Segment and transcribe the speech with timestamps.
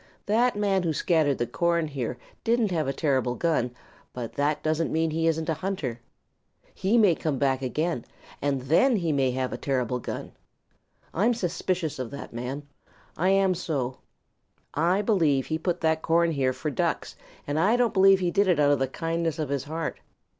[0.25, 3.69] That man who scattered the corn here didn't have a terrible gun,
[4.13, 5.99] but that doesn't mean that he isn't a hunter.
[6.73, 8.05] He may come back again,
[8.41, 10.31] and then he may have a terrible gun.
[11.13, 12.63] I'm suspicious of that man.
[13.15, 13.97] I am so.
[14.73, 17.15] I believe he put that corn here for Ducks
[17.45, 19.99] and I don't believe he did it out of the kindness of his heart.